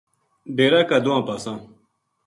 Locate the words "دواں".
1.03-1.21